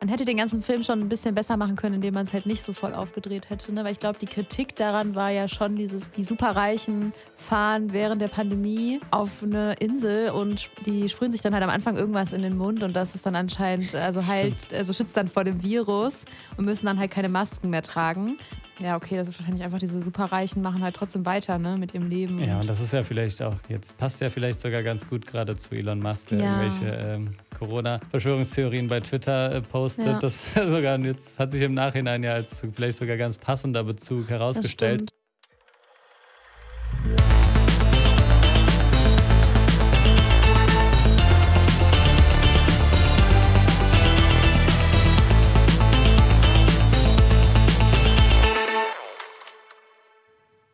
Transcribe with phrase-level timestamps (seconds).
[0.00, 2.46] Man hätte den ganzen Film schon ein bisschen besser machen können, indem man es halt
[2.46, 3.70] nicht so voll aufgedreht hätte.
[3.74, 3.84] Ne?
[3.84, 8.28] Weil ich glaube, die Kritik daran war ja schon dieses, die Superreichen fahren während der
[8.28, 12.56] Pandemie auf eine Insel und die sprühen sich dann halt am Anfang irgendwas in den
[12.56, 16.24] Mund und das ist dann anscheinend, also halt, also schützt dann vor dem Virus
[16.56, 18.38] und müssen dann halt keine Masken mehr tragen.
[18.82, 22.08] Ja, okay, das ist wahrscheinlich einfach diese Superreichen machen halt trotzdem weiter, ne, mit ihrem
[22.08, 22.38] Leben.
[22.42, 25.54] Ja, und das ist ja vielleicht auch, jetzt passt ja vielleicht sogar ganz gut gerade
[25.56, 26.62] zu Elon Musk, der Ja.
[26.62, 30.06] irgendwelche ähm, Corona-Verschwörungstheorien bei Twitter äh, postet.
[30.06, 30.18] Ja.
[30.18, 35.10] Das sogar jetzt hat sich im Nachhinein ja als vielleicht sogar ganz passender Bezug herausgestellt.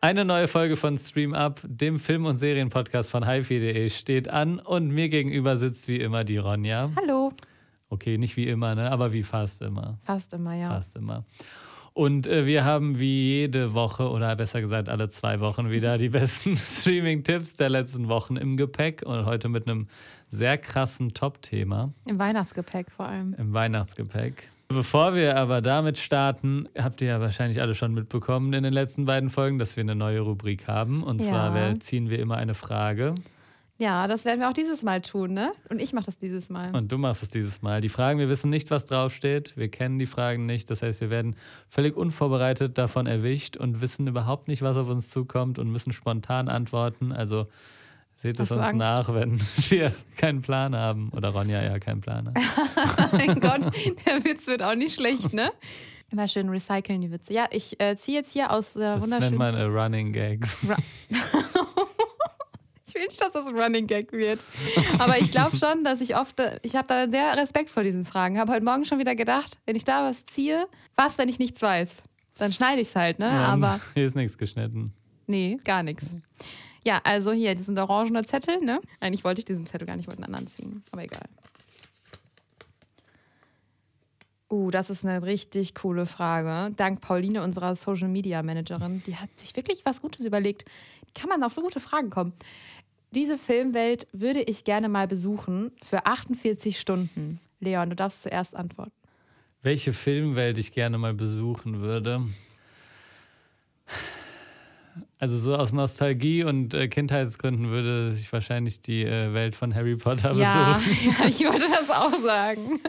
[0.07, 4.87] Eine neue Folge von Stream Up, dem Film- und Serienpodcast von hifi.de, steht an und
[4.87, 6.89] mir gegenüber sitzt wie immer die Ronja.
[6.95, 7.33] Hallo.
[7.89, 8.89] Okay, nicht wie immer, ne?
[8.89, 9.97] aber wie fast immer.
[10.05, 10.69] Fast immer, ja.
[10.69, 11.25] Fast immer.
[11.91, 16.07] Und äh, wir haben wie jede Woche oder besser gesagt alle zwei Wochen wieder die
[16.17, 19.87] besten Streaming-Tipps der letzten Wochen im Gepäck und heute mit einem
[20.29, 23.35] sehr krassen Top-Thema Im Weihnachtsgepäck vor allem.
[23.37, 24.51] im Weihnachtsgepäck.
[24.69, 29.05] Bevor wir aber damit starten, habt ihr ja wahrscheinlich alle schon mitbekommen in den letzten
[29.05, 31.03] beiden Folgen, dass wir eine neue Rubrik haben.
[31.03, 31.29] Und Ja.
[31.29, 33.15] zwar ziehen wir immer eine Frage.
[33.79, 35.51] Ja, das werden wir auch dieses Mal tun, ne?
[35.69, 36.75] Und ich mache das dieses Mal.
[36.75, 37.79] Und du machst es dieses Mal.
[37.79, 39.53] Die Fragen, wir wissen nicht, was draufsteht.
[39.55, 40.69] Wir kennen die Fragen nicht.
[40.71, 41.35] Das heißt, wir werden
[41.69, 46.49] völlig unvorbereitet davon erwischt und wissen überhaupt nicht, was auf uns zukommt und müssen spontan
[46.49, 47.11] antworten.
[47.11, 47.47] Also
[48.27, 48.77] seht es uns Angst?
[48.79, 49.39] nach, wenn
[49.69, 51.09] wir keinen Plan haben.
[51.09, 53.11] Oder Ronja ja keinen Plan hat.
[53.13, 53.65] mein Gott,
[54.05, 55.51] der Witz wird auch nicht schlecht, ne?
[56.09, 57.33] Immer schön recyceln die Witze.
[57.33, 59.37] Ja, ich äh, ziehe jetzt hier aus äh, Das nennt wunderschönen.
[59.37, 60.57] man äh, Running Gags.
[62.87, 64.39] Ich will nicht, dass das ein Running Gag wird.
[64.97, 68.05] Aber ich glaube schon, dass ich oft, äh, ich habe da sehr Respekt vor diesen
[68.05, 68.39] Fragen.
[68.39, 71.61] Habe heute Morgen schon wieder gedacht, wenn ich da was ziehe, was, wenn ich nichts
[71.61, 71.95] weiß?
[72.37, 73.25] Dann schneide ich es halt, ne?
[73.27, 74.93] Ja, Aber Hier ist nichts geschnitten.
[75.27, 76.07] nee, gar nichts.
[76.87, 78.79] Ja, also hier, die sind orangene Zettel, ne?
[79.01, 80.85] Eigentlich wollte ich diesen Zettel gar nicht, ich wollte einen anderen ziehen.
[80.91, 81.27] Aber egal.
[84.49, 86.73] Uh, das ist eine richtig coole Frage.
[86.77, 89.03] Dank Pauline, unserer Social Media Managerin.
[89.05, 90.63] Die hat sich wirklich was Gutes überlegt.
[91.13, 92.31] Kann man auf so gute Fragen kommen?
[93.11, 97.41] Diese Filmwelt würde ich gerne mal besuchen für 48 Stunden.
[97.59, 98.93] Leon, du darfst zuerst antworten.
[99.61, 102.21] Welche Filmwelt ich gerne mal besuchen würde?
[105.19, 109.95] Also so aus Nostalgie und äh, Kindheitsgründen würde ich wahrscheinlich die äh, Welt von Harry
[109.95, 111.15] Potter Ja, besuchen.
[111.19, 112.79] ja, ich wollte das auch sagen.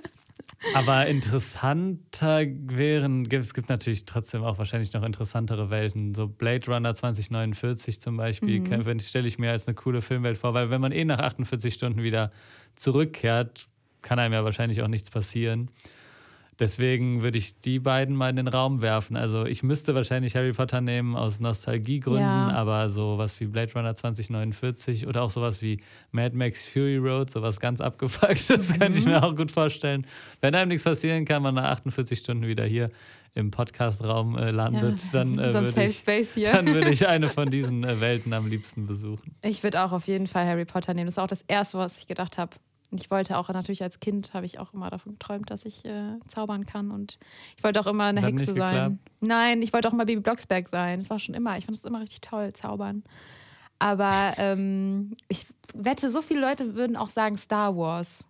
[0.75, 6.15] Aber interessanter wären, es gibt natürlich trotzdem auch wahrscheinlich noch interessantere Welten.
[6.15, 9.01] So Blade Runner 2049 zum Beispiel, mhm.
[9.01, 12.03] stelle ich mir als eine coole Filmwelt vor, weil wenn man eh nach 48 Stunden
[12.03, 12.31] wieder
[12.75, 13.69] zurückkehrt,
[14.03, 15.71] kann einem ja wahrscheinlich auch nichts passieren.
[16.61, 19.17] Deswegen würde ich die beiden mal in den Raum werfen.
[19.17, 22.49] Also ich müsste wahrscheinlich Harry Potter nehmen aus Nostalgiegründen, Ja.
[22.51, 25.81] aber sowas wie Blade Runner 2049 oder auch sowas wie
[26.11, 29.13] Mad Max Fury Road, sowas ganz abgefucktes, kann ich Mhm.
[29.13, 30.07] mir auch gut vorstellen.
[30.41, 32.91] Wenn einem nichts passieren kann, man nach 48 Stunden wieder hier
[33.35, 36.03] im Podcast-Raum äh, landet, dann, äh, so würde ich,
[36.45, 39.37] dann würde ich eine von diesen äh, Welten am liebsten besuchen.
[39.43, 41.07] Ich würde auch auf jeden Fall Harry Potter nehmen.
[41.07, 42.57] Das war auch das Erste, was ich gedacht habe.
[42.91, 45.85] Und Ich wollte auch natürlich als Kind, habe ich auch immer davon geträumt, dass ich
[45.85, 46.91] äh, zaubern kann.
[46.91, 47.19] Und
[47.57, 48.99] ich wollte auch immer eine Hat Hexe sein.
[49.21, 50.99] Nein, ich wollte auch immer Baby Blocksberg sein.
[51.01, 51.59] Das war schon immer.
[51.59, 53.03] Ich fand es immer richtig toll, zaubern.
[53.79, 58.25] Aber ähm, ich wette, so viele Leute würden auch sagen Star Wars.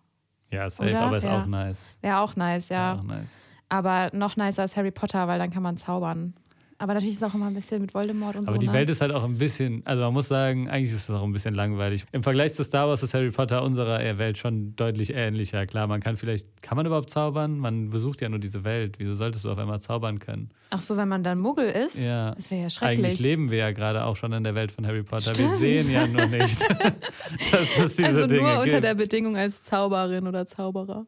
[0.51, 1.01] Ja, safe, Oder?
[1.01, 1.41] aber ist Ja.
[1.41, 1.85] auch nice.
[2.01, 2.95] Wäre auch nice, ja.
[2.95, 3.37] Auch nice.
[3.69, 6.33] Aber noch nicer als Harry Potter, weil dann kann man zaubern.
[6.81, 8.59] Aber natürlich ist es auch immer ein bisschen mit Voldemort und Aber so.
[8.59, 8.73] die ne?
[8.73, 11.33] Welt ist halt auch ein bisschen, also man muss sagen, eigentlich ist es auch ein
[11.33, 12.05] bisschen langweilig.
[12.13, 15.65] Im Vergleich zu Star Wars ist Harry Potter unserer äh, Welt schon deutlich ähnlicher.
[15.65, 17.59] Klar, man kann vielleicht, kann man überhaupt zaubern?
[17.59, 18.95] Man besucht ja nur diese Welt.
[18.97, 20.51] Wieso solltest du auf einmal zaubern können?
[20.69, 21.97] Ach so, wenn man dann Muggel ist?
[21.97, 22.33] Ja.
[22.35, 22.99] Das wäre ja schrecklich.
[22.99, 25.31] Eigentlich leben wir ja gerade auch schon in der Welt von Harry Potter.
[25.31, 25.57] Wir Stimmt.
[25.57, 26.61] sehen ja nur nicht,
[27.51, 28.83] dass es diese also Dinge nur unter gibt.
[28.85, 31.05] der Bedingung als Zauberin oder Zauberer.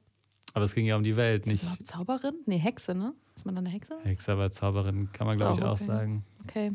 [0.53, 2.35] Aber es ging ja um die Welt, Ist nicht überhaupt Zauberin?
[2.45, 3.13] Nee, Hexe, ne?
[3.41, 3.95] Ist man dann eine Hexe?
[4.03, 5.83] Hexe, aber Zauberin kann man, glaube ich, auch okay.
[5.83, 6.23] sagen.
[6.43, 6.71] Okay.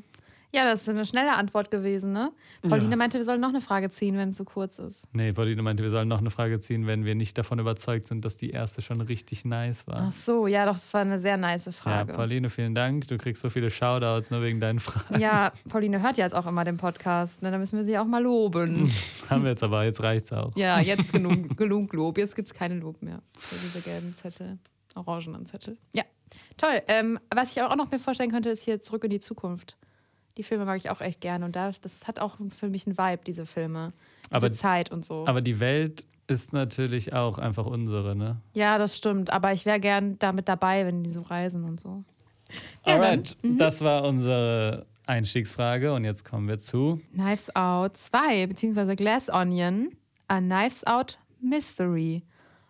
[0.53, 2.33] Ja, das ist eine schnelle Antwort gewesen, ne?
[2.63, 2.97] Pauline Ja.
[2.97, 5.07] meinte, wir sollen noch eine Frage ziehen, wenn es so kurz ist.
[5.13, 8.25] Nee, Pauline meinte, wir sollen noch eine Frage ziehen, wenn wir nicht davon überzeugt sind,
[8.25, 10.09] dass die erste schon richtig nice war.
[10.09, 12.13] Ach so, ja, doch, das war eine sehr nice Ja, Frage.
[12.15, 13.07] Pauline, vielen Dank.
[13.07, 15.21] Du kriegst so viele Shoutouts nur wegen deinen Fragen.
[15.21, 17.53] Ja, Pauline hört ja jetzt auch immer den Podcast, ne?
[17.53, 18.91] Da müssen wir sie auch mal loben.
[19.31, 20.51] Haben wir jetzt aber, jetzt reicht's auch.
[20.57, 22.19] Ja, jetzt genug, genug Lob.
[22.19, 24.59] Jetzt gibt es keine Lob mehr für diese gelben Zettel,
[24.95, 25.77] orangenen Zettel.
[25.93, 26.03] Ja,
[26.57, 26.83] toll.
[26.89, 29.77] Ähm, was ich auch noch mir vorstellen könnte, ist hier zurück in die Zukunft.
[30.37, 32.99] Die Filme mag ich auch echt gerne und da, das hat auch für mich einen
[32.99, 33.93] Vibe, diese Filme.
[34.27, 35.27] Diese Aber- Zeit und so.
[35.27, 38.41] Aber die Welt ist natürlich auch einfach unsere, ne?
[38.53, 39.33] Ja, das stimmt.
[39.33, 42.03] Aber ich wäre gern damit dabei, wenn die so reisen und so.
[42.85, 43.59] Ja, Alright, mhm.
[43.59, 49.91] das war unsere Einstiegsfrage und jetzt kommen wir zu Knives Out 2, beziehungsweise Glass Onion,
[50.29, 52.23] A Knives Out Mystery.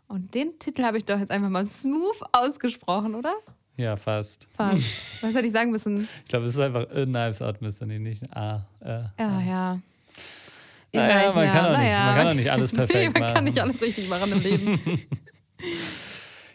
[0.08, 3.34] Und den Titel habe ich doch jetzt einfach mal smooth ausgesprochen, oder?
[3.76, 4.46] Ja, fast.
[4.56, 4.84] Fast.
[5.20, 6.08] Was hätte ich sagen müssen?
[6.24, 8.66] Ich glaube, es ist einfach A Knives Out Mystery, nicht A.
[8.80, 9.80] Äh, ja, ja.
[10.92, 13.22] Naja, man, kann auch nicht, man kann auch nicht alles perfekt nee, man machen.
[13.22, 14.80] Man kann nicht alles richtig machen im Leben.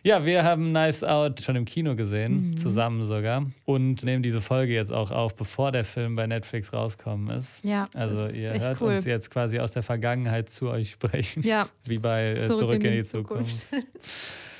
[0.03, 2.57] Ja, wir haben Knives Out schon im Kino gesehen, mhm.
[2.57, 3.45] zusammen sogar.
[3.65, 7.63] Und nehmen diese Folge jetzt auch auf, bevor der Film bei Netflix rauskommen ist.
[7.63, 7.87] Ja.
[7.95, 8.95] Also ihr hört cool.
[8.95, 11.43] uns jetzt quasi aus der Vergangenheit zu euch sprechen.
[11.43, 11.67] Ja.
[11.85, 13.67] Wie bei äh, Zurück, Zurück, in die, Zukunft.
[13.69, 13.87] Zukunft.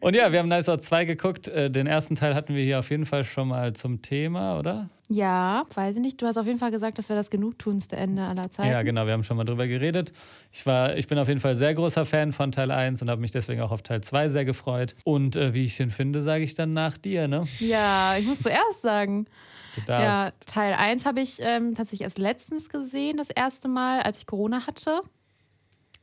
[0.00, 1.48] Und ja, wir haben Knives Out 2 geguckt.
[1.48, 4.88] Äh, den ersten Teil hatten wir hier auf jeden Fall schon mal zum Thema, oder?
[5.08, 6.20] Ja, weiß ich nicht.
[6.20, 8.70] Du hast auf jeden Fall gesagt, das wäre das genugtuendste Ende aller Zeiten.
[8.70, 10.12] Ja, genau, wir haben schon mal drüber geredet.
[10.52, 13.20] Ich, war, ich bin auf jeden Fall sehr großer Fan von Teil 1 und habe
[13.20, 14.94] mich deswegen auch auf Teil 2 sehr gefreut.
[15.04, 17.44] Und äh, wie ich den finde, sage ich dann nach dir, ne?
[17.58, 19.26] Ja, ich muss zuerst sagen.
[19.74, 20.04] Du darfst.
[20.04, 24.26] Ja, Teil 1 habe ich ähm, tatsächlich erst letztens gesehen, das erste Mal, als ich
[24.26, 25.00] Corona hatte.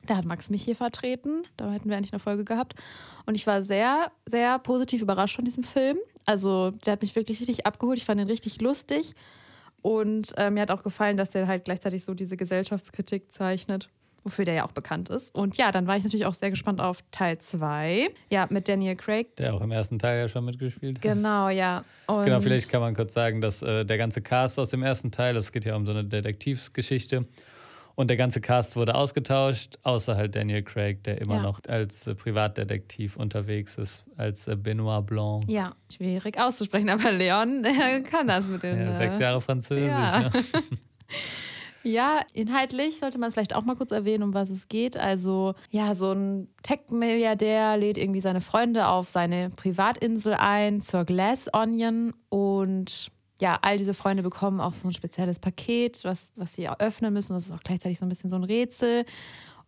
[0.06, 1.44] Da hat Max mich hier vertreten.
[1.57, 2.75] Da hätten wir eigentlich eine Folge gehabt.
[3.25, 5.98] Und ich war sehr, sehr positiv überrascht von diesem Film.
[6.25, 7.98] Also, der hat mich wirklich richtig abgeholt.
[7.98, 9.16] Ich fand ihn richtig lustig.
[9.81, 13.90] Und äh, mir hat auch gefallen, dass der halt gleichzeitig so diese Gesellschaftskritik zeichnet,
[14.24, 15.36] wofür der ja auch bekannt ist.
[15.36, 18.10] Und ja, dann war ich natürlich auch sehr gespannt auf Teil 2.
[18.31, 19.36] Ja, mit Daniel Craig.
[19.36, 21.04] Der auch im ersten Teil ja schon mitgespielt hat.
[21.04, 21.84] Genau, ja.
[22.08, 25.12] Und genau, vielleicht kann man kurz sagen, dass äh, der ganze Cast aus dem ersten
[25.12, 27.28] Teil, es geht ja um so eine Detektivsgeschichte,
[27.96, 31.42] und der ganze Cast wurde ausgetauscht, außer halt Daniel Craig, der immer ja.
[31.42, 35.50] noch als äh, Privatdetektiv unterwegs ist, als äh, Benoit Blanc.
[35.50, 38.80] Ja, schwierig auszusprechen, aber Leon der kann das mit den.
[38.80, 39.88] Ja, sechs äh, Jahre Französisch.
[39.88, 40.20] Ja.
[40.20, 40.32] Ne?
[41.86, 44.98] Ja, inhaltlich sollte man vielleicht auch mal kurz erwähnen, um was es geht.
[44.98, 51.48] Also, ja, so ein Tech-Milliardär lädt irgendwie seine Freunde auf seine Privatinsel ein zur Glass
[51.54, 56.70] Onion und ja, all diese Freunde bekommen auch so ein spezielles Paket, was, was sie
[56.70, 57.34] öffnen müssen.
[57.34, 59.06] Das ist auch gleichzeitig so ein bisschen so ein Rätsel.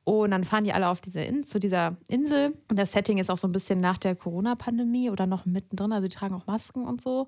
[0.05, 2.57] Und dann fahren die alle auf diese In zu dieser Insel.
[2.69, 5.91] Und das Setting ist auch so ein bisschen nach der Corona-Pandemie oder noch mittendrin.
[5.91, 7.27] Also die tragen auch Masken und so.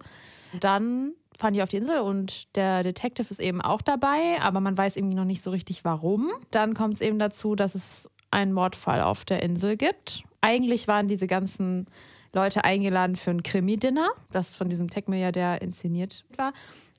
[0.62, 4.78] Dann fahren die auf die Insel und der Detective ist eben auch dabei, aber man
[4.78, 6.32] weiß irgendwie noch nicht so richtig warum.
[6.52, 10.24] Dann kommt es eben dazu, dass es einen Mordfall auf der Insel gibt.
[10.40, 11.88] Eigentlich waren diese ganzen
[12.34, 16.54] Leute eingeladen für ein Krimi-Dinner, das von diesem Tech-Milliardär inszeniert war.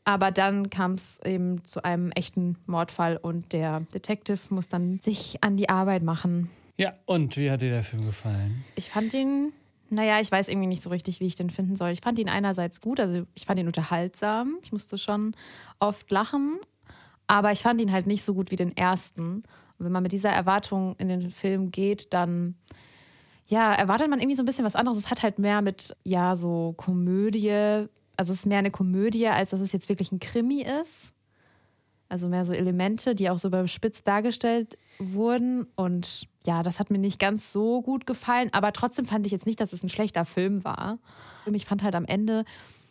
[0.04, 5.42] Aber dann kam es eben zu einem echten Mordfall und der Detective muss dann sich
[5.42, 6.50] an die Arbeit machen.
[6.78, 8.64] Ja, und wie hat dir der Film gefallen?
[8.74, 9.52] Ich fand ihn,
[9.90, 11.90] naja, ich weiß irgendwie nicht so richtig, wie ich den finden soll.
[11.90, 14.58] Ich fand ihn einerseits gut, also ich fand ihn unterhaltsam.
[14.62, 15.34] Ich musste schon
[15.78, 16.58] oft lachen,
[17.26, 19.42] aber ich fand ihn halt nicht so gut wie den ersten.
[19.78, 22.54] Und wenn man mit dieser Erwartung in den Film geht, dann
[23.50, 24.96] ja, erwartet man irgendwie so ein bisschen was anderes.
[24.96, 27.50] Es hat halt mehr mit, ja, so Komödie.
[28.16, 31.12] Also es ist mehr eine Komödie, als dass es jetzt wirklich ein Krimi ist.
[32.08, 35.66] Also mehr so Elemente, die auch so überspitzt dargestellt wurden.
[35.74, 38.50] Und ja, das hat mir nicht ganz so gut gefallen.
[38.52, 41.00] Aber trotzdem fand ich jetzt nicht, dass es ein schlechter Film war.
[41.52, 42.44] Ich fand halt am Ende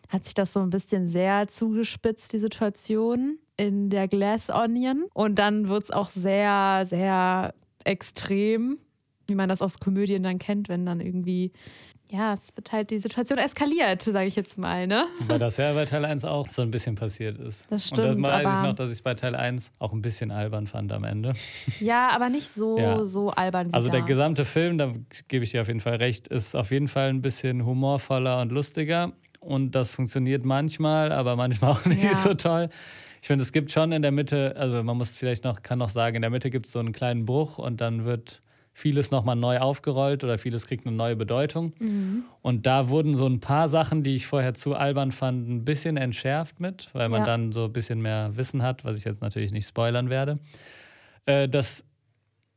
[0.09, 5.05] hat sich das so ein bisschen sehr zugespitzt, die Situation in der Glass Onion.
[5.13, 7.53] Und dann wird es auch sehr, sehr
[7.85, 8.79] extrem
[9.29, 11.51] wie man das aus Komödien dann kennt, wenn dann irgendwie,
[12.09, 15.05] ja, es wird halt die Situation eskaliert, sage ich jetzt mal, ne?
[15.27, 17.65] Weil das ja bei Teil 1 auch so ein bisschen passiert ist.
[17.69, 18.17] Das stimmt.
[18.17, 20.65] Und das weiß ich noch, dass ich es bei Teil 1 auch ein bisschen albern
[20.65, 21.33] fand am Ende.
[21.79, 23.03] Ja, aber nicht so, ja.
[23.05, 24.05] so albern wie Also der da.
[24.05, 24.91] gesamte Film, da
[25.27, 28.51] gebe ich dir auf jeden Fall recht, ist auf jeden Fall ein bisschen humorvoller und
[28.51, 29.13] lustiger.
[29.39, 32.15] Und das funktioniert manchmal, aber manchmal auch nicht ja.
[32.15, 32.69] so toll.
[33.21, 35.89] Ich finde, es gibt schon in der Mitte, also man muss vielleicht noch, kann noch
[35.89, 38.41] sagen, in der Mitte gibt es so einen kleinen Bruch und dann wird
[38.73, 41.73] vieles nochmal neu aufgerollt oder vieles kriegt eine neue Bedeutung.
[41.79, 42.23] Mhm.
[42.41, 45.97] Und da wurden so ein paar Sachen, die ich vorher zu albern fand, ein bisschen
[45.97, 47.25] entschärft mit, weil man ja.
[47.25, 50.37] dann so ein bisschen mehr Wissen hat, was ich jetzt natürlich nicht spoilern werde.
[51.25, 51.83] Äh, das,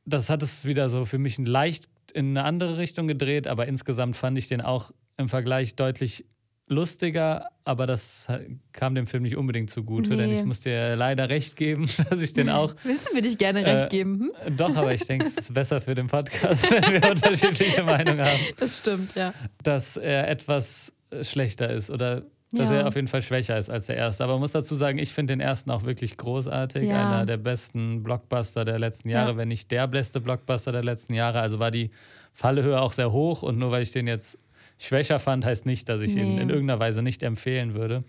[0.05, 4.17] das hat es wieder so für mich leicht in eine andere Richtung gedreht, aber insgesamt
[4.17, 6.25] fand ich den auch im Vergleich deutlich
[6.73, 8.27] lustiger, aber das
[8.73, 10.17] kam dem Film nicht unbedingt zugute, nee.
[10.17, 12.75] denn ich muss dir leider recht geben, dass ich den auch.
[12.85, 14.33] Willst du mir nicht gerne recht äh, geben?
[14.45, 14.57] Hm?
[14.57, 18.41] Doch, aber ich denke, es ist besser für den Podcast, wenn wir unterschiedliche Meinungen haben.
[18.59, 19.33] Das stimmt, ja.
[19.63, 22.77] Dass er etwas schlechter ist oder dass ja.
[22.77, 24.25] er auf jeden Fall schwächer ist als der erste.
[24.25, 26.89] Aber man muss dazu sagen, ich finde den ersten auch wirklich großartig.
[26.89, 27.09] Ja.
[27.09, 29.37] Einer der besten Blockbuster der letzten Jahre, ja.
[29.39, 31.41] wenn nicht der beste Blockbuster der letzten Jahre.
[31.41, 31.91] Also war die
[32.35, 34.39] Fallhöhe auch sehr hoch und nur weil ich den jetzt
[34.87, 36.23] schwächer fand, heißt nicht, dass ich nee.
[36.23, 38.05] ihn in irgendeiner Weise nicht empfehlen würde.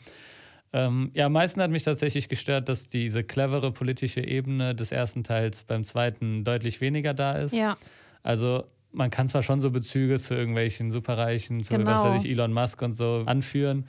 [0.73, 5.23] Ähm, ja, am meisten hat mich tatsächlich gestört, dass diese clevere politische Ebene des ersten
[5.23, 7.55] Teils beim zweiten deutlich weniger da ist.
[7.55, 7.75] Ja.
[8.23, 11.91] Also man kann zwar schon so Bezüge zu irgendwelchen Superreichen, zu Genau.
[11.91, 13.85] was weiß ich, Elon Musk und so anführen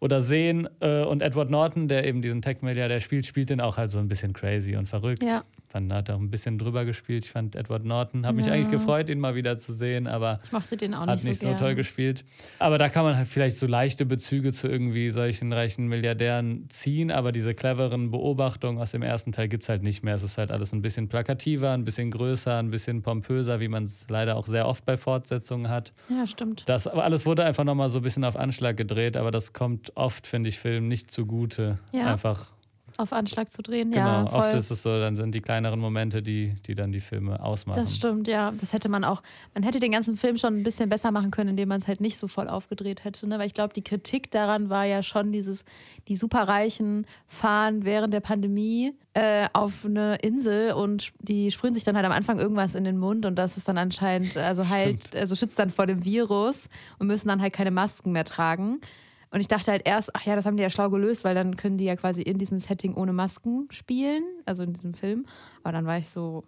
[0.00, 0.68] oder sehen.
[0.80, 4.08] Äh, und Edward Norton, der eben diesen Tech-Milliardär spielt, spielt den auch halt so ein
[4.08, 5.22] bisschen crazy und verrückt.
[5.22, 5.44] Ja.
[5.68, 7.24] Fand, hat auch ein bisschen drüber gespielt.
[7.24, 8.52] Ich fand Edward Norton, habe mich Ja.
[8.52, 11.38] eigentlich gefreut, ihn mal wieder zu sehen, aber Ich mochte den auch hat nicht, nicht
[11.40, 11.58] so, so, gern.
[11.58, 12.24] toll gespielt.
[12.60, 17.10] Aber da kann man halt vielleicht so leichte Bezüge zu irgendwie solchen reichen Milliardären ziehen,
[17.10, 20.14] aber diese cleveren Beobachtungen aus dem ersten Teil gibt es halt nicht mehr.
[20.14, 23.84] Es ist halt alles ein bisschen plakativer, ein bisschen größer, ein bisschen pompöser, wie man
[23.84, 25.92] es leider auch sehr oft bei Fortsetzungen hat.
[26.08, 26.68] Ja, stimmt.
[26.68, 29.96] Das aber alles wurde einfach nochmal so ein bisschen auf Anschlag gedreht, aber das kommt
[29.96, 31.78] oft, finde ich, Filmen nicht zugute.
[31.92, 32.12] Ja.
[32.12, 32.52] Einfach,
[32.98, 34.06] Auf Anschlag zu drehen, genau.
[34.06, 34.40] ja, voll.
[34.40, 37.78] oft ist es so, dann sind die kleineren Momente, die, die dann die Filme ausmachen.
[37.78, 38.52] Das stimmt, ja.
[38.58, 39.22] Das hätte man auch,
[39.54, 42.00] man hätte den ganzen Film schon ein bisschen besser machen können, indem man es halt
[42.00, 43.28] nicht so voll aufgedreht hätte.
[43.28, 43.38] Ne?
[43.38, 45.64] Weil ich glaube, die Kritik daran war ja schon dieses,
[46.08, 51.96] die Superreichen fahren während der Pandemie äh, auf eine Insel und die sprühen sich dann
[51.96, 55.16] halt am Anfang irgendwas in den Mund und das ist dann anscheinend, also halt, Stimmt.
[55.16, 58.80] also schützt dann vor dem Virus und müssen dann halt keine Masken mehr tragen.
[59.30, 61.56] Und ich dachte halt erst, ach ja, das haben die ja schlau gelöst, weil dann
[61.56, 65.26] können die ja quasi in diesem Setting ohne Masken spielen, also in diesem Film.
[65.62, 66.44] Aber dann war ich so,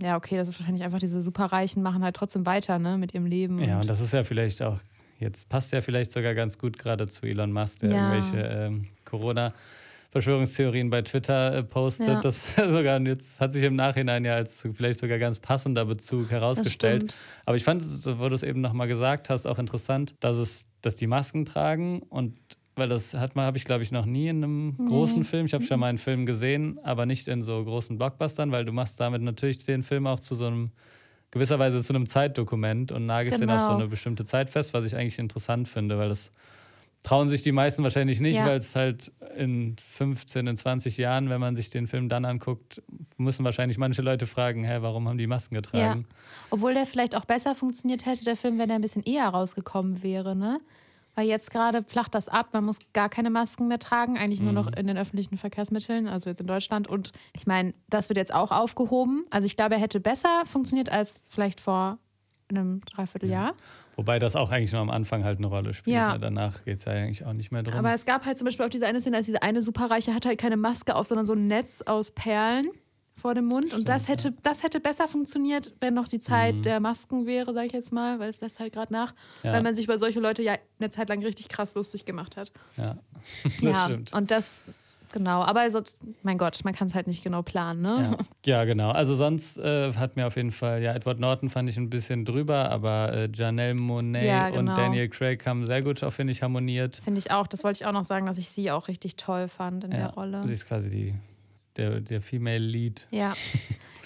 [0.00, 3.26] ja, okay, das ist wahrscheinlich einfach diese Superreichen machen halt trotzdem weiter, ne, mit ihrem
[3.26, 3.58] Leben.
[3.62, 4.80] Ja, und das ist ja vielleicht auch,
[5.18, 8.12] jetzt passt ja vielleicht sogar ganz gut gerade zu Elon Musk, der Ja.
[8.12, 12.08] irgendwelche ähm, Corona-Verschwörungstheorien bei Twitter äh, postet.
[12.08, 12.20] Ja.
[12.20, 17.14] Das sogar jetzt hat sich im Nachhinein ja als vielleicht sogar ganz passender Bezug herausgestellt.
[17.46, 20.64] Aber ich fand es, wo du es eben nochmal gesagt hast, auch interessant, dass es,
[20.86, 22.36] dass die Masken tragen und
[22.76, 24.86] weil das hat man, habe ich glaube ich noch nie in einem Nee.
[24.88, 25.46] großen Film.
[25.46, 28.72] Ich habe schon mal einen Film gesehen, aber nicht in so großen Blockbustern, weil du
[28.72, 30.70] machst damit natürlich den Film auch zu so einem
[31.30, 33.80] gewisserweise zu einem Zeitdokument und nagelst den auf so Genau.
[33.82, 36.30] eine bestimmte Zeit fest, was ich eigentlich interessant finde, weil das
[37.04, 38.46] trauen sich die meisten wahrscheinlich nicht, Ja.
[38.46, 42.82] weil es halt in 15, in 20 Jahren, wenn man sich den Film dann anguckt,
[43.18, 46.06] müssen wahrscheinlich manche Leute fragen, hä, warum haben die Masken getragen?
[46.50, 50.02] Obwohl der vielleicht auch besser funktioniert hätte, der Film, wenn er ein bisschen eher rausgekommen
[50.02, 50.60] wäre, ne?
[51.16, 54.50] Weil jetzt gerade flacht das ab, man muss gar keine Masken mehr tragen, eigentlich nur
[54.50, 54.54] Mhm.
[54.56, 56.88] noch in den öffentlichen Verkehrsmitteln, also jetzt in Deutschland.
[56.88, 59.24] Und ich meine, das wird jetzt auch aufgehoben.
[59.30, 61.98] Also ich glaube, er hätte besser funktioniert als vielleicht vor
[62.48, 63.54] einem Dreivierteljahr.
[63.96, 65.94] Wobei das auch eigentlich nur am Anfang halt eine Rolle spielt.
[65.96, 66.14] Ja.
[66.14, 66.18] Ne?
[66.18, 67.74] Danach geht es ja eigentlich auch nicht mehr drum.
[67.74, 70.28] Aber es gab halt zum Beispiel auch diese eine Szene, als diese eine Superreiche hatte
[70.28, 72.68] halt keine Maske auf, sondern so ein Netz aus Perlen
[73.16, 73.72] vor dem Mund.
[73.72, 76.62] und das Stimmt, hätte, das hätte besser funktioniert, wenn noch die Zeit Mhm.
[76.62, 79.62] der Masken wäre, sage ich jetzt mal, weil es lässt halt gerade nach, ja, weil
[79.62, 82.50] man sich über solche Leute ja eine Zeit lang richtig krass lustig gemacht hat.
[82.76, 82.98] ja.
[83.44, 84.12] das ja, stimmt.
[84.12, 84.64] und das,
[85.14, 85.80] genau, aber also,
[86.22, 88.18] mein Gott, man kann es halt nicht genau planen, ne?
[88.44, 88.58] Ja.
[88.58, 88.90] ja, genau.
[88.90, 92.26] Also sonst äh, hat mir auf jeden Fall, ja, Edward Norton fand ich ein bisschen
[92.26, 94.76] drüber, aber äh, Janelle Monet Ja, und genau.
[94.76, 96.96] Daniel Craig haben sehr gut, auch finde ich, harmoniert.
[96.96, 99.48] Finde ich auch, das wollte ich auch noch sagen, dass ich sie auch richtig toll
[99.48, 99.98] fand in ja.
[99.98, 100.46] der Rolle.
[100.46, 101.14] Sie ist quasi die,
[101.76, 103.06] der, der Female Lead.
[103.10, 103.34] Ja,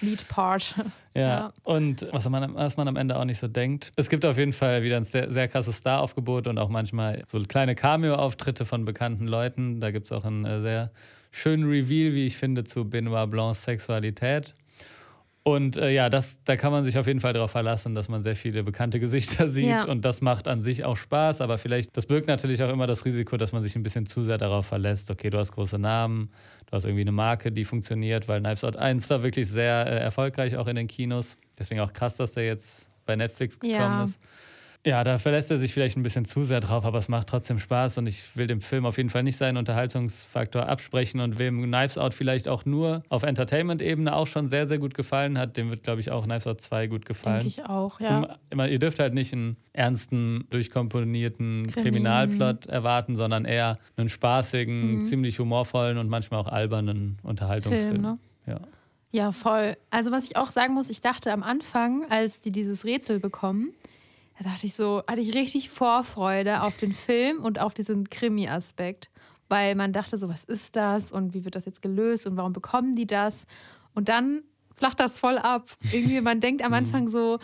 [0.00, 0.74] Lead Part.
[1.14, 1.20] Ja.
[1.20, 1.52] Ja.
[1.64, 3.92] Und was man, was man am Ende auch nicht so denkt.
[3.96, 7.42] Es gibt auf jeden Fall wieder ein sehr, sehr krasses Star-Aufgebot und auch manchmal so
[7.42, 9.80] kleine Cameo-Auftritte von bekannten Leuten.
[9.80, 10.90] Da gibt es auch einen äh, sehr
[11.32, 14.54] schönen Reveal, wie ich finde, zu Benoit Blancs Sexualität.
[15.54, 18.22] Und äh, ja, das, da kann man sich auf jeden Fall darauf verlassen, dass man
[18.22, 19.66] sehr viele bekannte Gesichter sieht.
[19.66, 19.84] Ja.
[19.86, 23.04] Und das macht an sich auch Spaß, aber vielleicht, das birgt natürlich auch immer das
[23.04, 25.10] Risiko, dass man sich ein bisschen zu sehr darauf verlässt.
[25.10, 26.30] Okay, du hast große Namen,
[26.66, 29.98] du hast irgendwie eine Marke, die funktioniert, weil Knives Out 1 war wirklich sehr äh,
[30.00, 31.36] erfolgreich auch in den Kinos.
[31.58, 34.04] Deswegen auch krass, dass der jetzt bei Netflix gekommen Ja.
[34.04, 34.18] ist.
[34.86, 37.58] Ja, da verlässt er sich vielleicht ein bisschen zu sehr drauf, aber es macht trotzdem
[37.58, 41.60] Spaß und ich will dem Film auf jeden Fall nicht seinen Unterhaltungsfaktor absprechen und wem
[41.62, 45.68] Knives Out vielleicht auch nur auf Entertainment-Ebene auch schon sehr, sehr gut gefallen hat, dem
[45.70, 47.40] wird, glaube ich, auch Knives Out 2 gut gefallen.
[47.40, 48.38] Denke ich auch, ja.
[48.50, 51.82] Immer, ihr dürft halt nicht einen ernsten, durchkomponierten Krimi.
[51.90, 55.00] Kriminalplot erwarten, sondern eher einen spaßigen, Mhm.
[55.00, 57.90] ziemlich humorvollen und manchmal auch albernen Unterhaltungsfilm.
[57.90, 58.18] Film, ne?
[58.46, 58.60] Ja.
[59.10, 59.76] Ja, voll.
[59.90, 63.72] Also was ich auch sagen muss, ich dachte am Anfang, als die dieses Rätsel bekommen,
[64.38, 69.10] da dachte ich so, hatte ich richtig Vorfreude auf den Film und auf diesen Krimi-Aspekt.
[69.48, 72.52] Weil man dachte so, was ist das und wie wird das jetzt gelöst und warum
[72.52, 73.46] bekommen die das?
[73.94, 74.42] Und dann
[74.76, 75.70] flacht das voll ab.
[75.90, 77.38] Irgendwie, man denkt am Anfang so,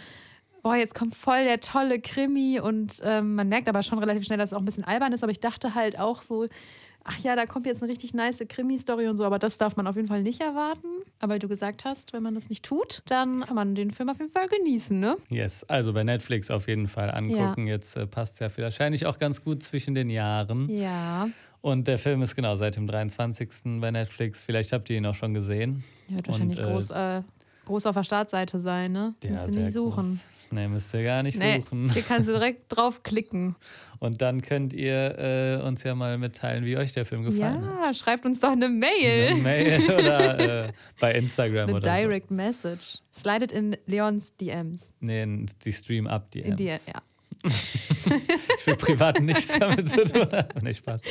[0.62, 4.38] boah, jetzt kommt voll der tolle Krimi und ähm, man merkt aber schon relativ schnell,
[4.38, 5.22] dass es auch ein bisschen albern ist.
[5.22, 6.46] Aber ich dachte halt auch so,
[7.04, 9.86] ach ja, da kommt jetzt eine richtig nice Krimi-Story und so, aber das darf man
[9.86, 10.88] auf jeden Fall nicht erwarten.
[11.20, 14.08] Aber wie du gesagt hast, wenn man das nicht tut, dann kann man den Film
[14.08, 15.16] auf jeden Fall genießen, ne?
[15.30, 17.66] Yes, also bei Netflix auf jeden Fall angucken.
[17.66, 20.68] Jetzt äh, passt ja wahrscheinlich auch ganz gut zwischen den Jahren.
[20.68, 21.28] Ja.
[21.60, 23.48] Und der Film ist genau seit dem 23.
[23.80, 24.42] bei Netflix.
[24.42, 25.82] Vielleicht habt ihr ihn auch schon gesehen.
[26.08, 27.22] Der wird wahrscheinlich Und, äh, groß, äh,
[27.66, 29.14] groß auf der Startseite sein, ne?
[29.22, 30.02] Ja, Müsst ihr sehr nicht suchen.
[30.04, 30.33] groß.
[30.54, 31.90] Nee, müsst ihr gar nicht Nee, suchen.
[31.92, 33.56] hier kannst du direkt draufklicken.
[34.00, 35.18] Und dann könnt ihr
[35.62, 37.84] äh, uns ja mal mitteilen, wie euch der Film gefallen hat.
[37.86, 39.28] Ja, schreibt uns doch eine Mail.
[39.32, 42.98] Eine Mail oder äh, bei Instagram Eine oder Direct Message.
[43.14, 44.88] Slidet in Leons DMs.
[44.88, 44.94] so.
[45.00, 45.22] Nee,
[46.50, 46.86] In die, Apps.
[46.86, 47.00] ja.
[48.58, 50.48] Ich will privat nichts damit zu tun haben.
[50.62, 51.02] Nee, Spaß.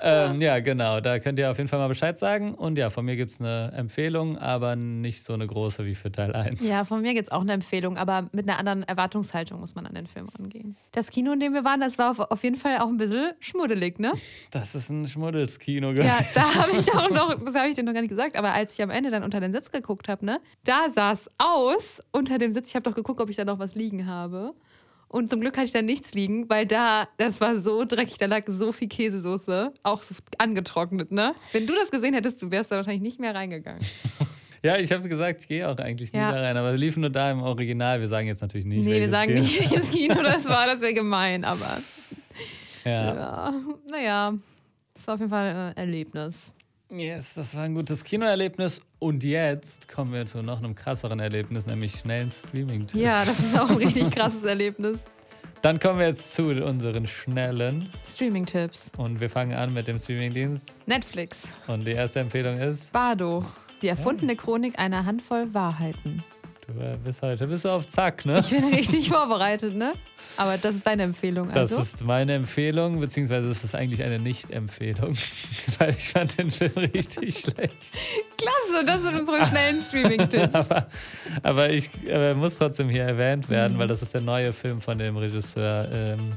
[0.00, 1.00] Ähm, ja, genau.
[1.00, 2.54] Da könnt ihr auf jeden Fall mal Bescheid sagen.
[2.54, 6.10] Und ja, von mir gibt es eine Empfehlung, aber nicht so eine große wie für
[6.10, 6.60] Teil 1.
[6.62, 9.86] ja, von mir gibt es auch eine Empfehlung, aber mit einer anderen Erwartungshaltung muss man
[9.86, 10.76] an den Film rangehen.
[10.92, 13.32] Das Kino, in dem wir waren, das war auf, auf jeden Fall auch ein bisschen
[13.40, 14.12] schmuddelig, ne?
[14.50, 15.92] Das ist ein Schmuddelskino.
[15.92, 18.52] Ja, da habe ich auch noch, das habe ich dir noch gar nicht gesagt, aber
[18.52, 22.02] als ich am Ende dann unter den Sitz geguckt habe, ne, da sah es aus
[22.10, 22.68] unter dem Sitz.
[22.68, 24.54] Ich habe doch geguckt, ob ich da noch was liegen habe.
[25.12, 28.26] Und zum Glück hatte ich da nichts liegen, weil da, das war so dreckig, da
[28.26, 31.34] lag so viel Käsesoße, auch so angetrocknet, ne?
[31.52, 33.80] Wenn du das gesehen hättest, du wärst da wahrscheinlich nicht mehr reingegangen.
[34.64, 36.30] Ja, ich habe gesagt, ich gehe auch eigentlich nie Ja.
[36.30, 37.98] da rein, aber wir liefen nur da im Original.
[38.00, 38.84] Wir sagen jetzt natürlich nicht.
[38.84, 39.40] nee, wir sagen Kino.
[39.40, 41.80] nicht, welches Kino das war, das wäre gemein, aber
[42.84, 42.90] Ja.
[43.14, 43.54] ja,
[43.90, 44.34] naja,
[44.94, 46.52] das war auf jeden Fall ein Erlebnis.
[46.90, 48.80] Yes, das war ein gutes Kinoerlebnis.
[49.02, 53.02] Und jetzt kommen wir zu noch einem krasseren Erlebnis, nämlich schnellen Streaming-Tipps.
[53.02, 55.00] Ja, das ist auch ein richtig krasses Erlebnis.
[55.60, 57.90] Dann kommen wir jetzt zu unseren schnellen.
[58.06, 58.92] Streaming-Tipps.
[58.98, 60.72] Und wir fangen an mit dem Streamingdienst.
[60.86, 61.42] Netflix.
[61.66, 63.44] Und die erste Empfehlung ist, Bardo.
[63.82, 66.22] Die erfundene Chronik einer Handvoll Wahrheiten.
[66.80, 68.38] Äh, bist heute bist du auf Zack, ne?
[68.40, 69.92] Ich bin richtig vorbereitet, ne?
[70.36, 71.78] Aber das ist deine Empfehlung, Das also?
[71.82, 75.14] ist meine Empfehlung, beziehungsweise es ist eigentlich eine Nicht-Empfehlung,
[75.78, 77.92] weil ich fand den Film richtig schlecht.
[78.38, 80.54] Klasse, das sind unsere schnellen Streaming-Tipps.
[80.70, 80.86] Aber,
[81.42, 83.78] aber ich äh, muss trotzdem hier erwähnt werden, Mhm.
[83.78, 86.30] weil das ist der neue Film von dem Regisseur ähm,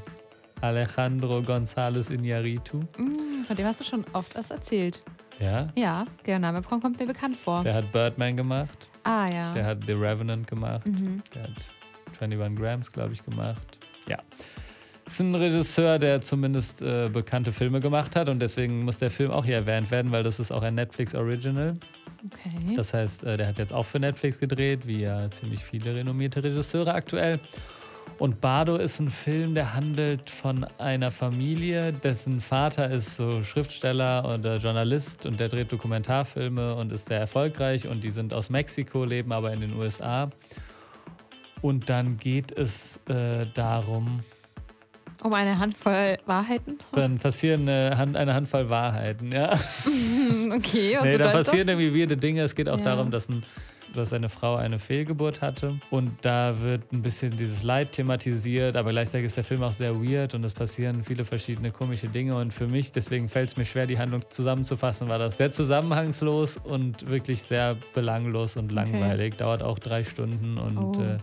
[0.62, 2.78] Alejandro González Iñárritu.
[2.98, 5.00] Mm, Von dem hast du schon oft was erzählt.
[5.40, 7.62] Ja, Ja, der Name kommt mir bekannt vor.
[7.64, 9.54] der hat Birdman gemacht, ah, ja.
[9.54, 11.24] der hat The Revenant gemacht, Mhm.
[11.34, 11.72] der hat
[12.20, 13.78] 21 Grams, glaube ich, gemacht.
[14.08, 14.18] Ja.
[15.06, 19.32] Ist ein Regisseur, der zumindest äh, bekannte Filme gemacht hat und deswegen muss der Film
[19.32, 21.78] auch hier erwähnt werden, weil das ist auch ein Netflix Original.
[22.26, 22.76] Okay.
[22.76, 26.44] Das heißt, äh, der hat jetzt auch für Netflix gedreht, wie ja ziemlich viele renommierte
[26.44, 27.40] Regisseure aktuell.
[28.18, 34.34] Und Bardo ist ein Film, der handelt von einer Familie, dessen Vater ist so Schriftsteller
[34.34, 39.04] oder Journalist und der dreht Dokumentarfilme und ist sehr erfolgreich und die sind aus Mexiko,
[39.04, 40.30] leben aber in den USA.
[41.62, 44.22] Und dann geht es äh, darum,
[45.22, 46.78] Um eine Handvoll Wahrheiten?
[46.94, 49.52] dann passieren eine, Hand, eine Handvoll Wahrheiten, ja.
[50.56, 51.74] Okay, was Nee, da bedeutet passieren das?
[51.80, 52.44] irgendwie weirde Dinge.
[52.44, 52.84] Es geht auch Ja.
[52.86, 53.44] darum, dass, ein,
[53.96, 55.80] dass eine Frau eine Fehlgeburt hatte.
[55.90, 59.96] Und da wird ein bisschen dieses Leid thematisiert, aber gleichzeitig ist der Film auch sehr
[59.96, 62.36] weird und es passieren viele verschiedene komische Dinge.
[62.36, 66.58] Und für mich, deswegen fällt es mir schwer, die Handlung zusammenzufassen, war das sehr zusammenhangslos
[66.58, 69.36] und wirklich sehr belanglos und langweilig.
[69.38, 71.02] Dauert auch drei Stunden und Oh.
[71.02, 71.18] äh,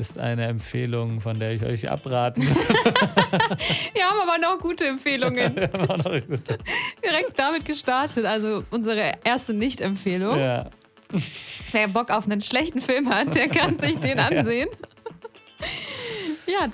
[0.00, 2.42] ist eine Empfehlung, von der ich euch abraten
[3.94, 5.56] Wir haben aber noch gute Empfehlungen.
[5.56, 6.58] würde.
[7.04, 8.24] Direkt damit gestartet.
[8.24, 10.38] Also unsere erste Nicht-Empfehlung.
[10.38, 10.70] ja.
[11.72, 14.68] Wer Bock auf einen schlechten Film hat, der kann sich den ansehen.
[16.46, 16.68] Ja,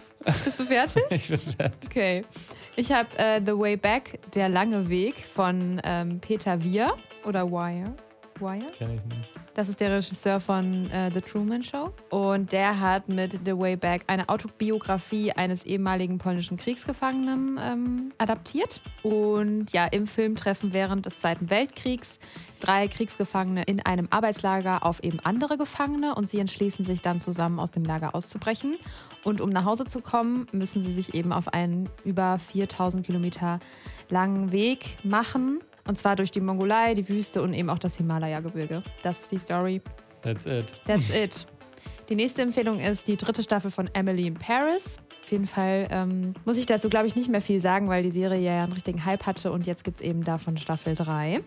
[0.45, 1.03] bist du fertig?
[1.11, 1.91] Ich bin fertig.
[1.91, 2.25] Okay.
[2.77, 6.95] Ich habe äh, The Way Back, Der lange Weg von ähm, Peter Weir
[7.25, 7.93] oder Wire.
[8.39, 8.71] Wire?
[8.79, 9.31] Kenn ich nicht.
[9.55, 11.93] Das ist der Regisseur von äh, The Truman Show.
[12.11, 18.81] Und der hat mit The Way Back eine Autobiografie eines ehemaligen polnischen Kriegsgefangenen ähm, adaptiert.
[19.05, 22.19] Und ja, im Film treffen während des Zweiten Weltkriegs
[22.59, 27.61] drei Kriegsgefangene in einem Arbeitslager auf eben andere Gefangene und sie entschließen sich dann zusammen
[27.61, 28.77] aus dem Lager auszubrechen.
[29.23, 33.61] Und um nach Hause zu kommen, müssen sie sich eben auf einen über 4000 Kilometer
[34.09, 35.61] langen Weg machen.
[35.87, 38.83] Und zwar durch die Mongolei, die Wüste und eben auch das Himalaya-Gebirge.
[39.03, 39.83] Das ist die Story.
[40.23, 40.75] That's it.
[40.87, 41.47] That's it.
[42.09, 44.99] Die nächste Empfehlung ist die dritte Staffel von Emily in Paris.
[45.25, 48.11] Auf jeden Fall ähm, muss ich dazu, glaube ich, nicht mehr viel sagen, weil die
[48.11, 51.43] Serie ja einen richtigen Hype hatte und jetzt gibt es eben davon Staffel 3.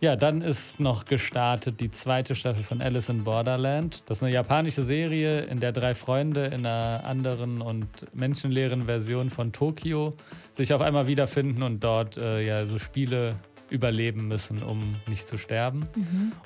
[0.00, 4.02] Ja, dann ist noch gestartet die zweite Staffel von Alice in Borderland.
[4.06, 9.28] Das ist eine japanische Serie, in der drei Freunde in einer anderen und menschenleeren Version
[9.28, 10.12] von Tokio
[10.56, 13.36] sich auf einmal wiederfinden und dort äh, ja so Spiele
[13.70, 15.86] überleben müssen, um nicht zu sterben.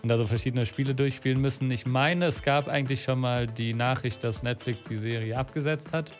[0.02, 1.70] Und da so verschiedene Spiele durchspielen müssen.
[1.70, 6.12] Ich meine, es gab eigentlich schon mal die Nachricht, dass Netflix die Serie abgesetzt hat.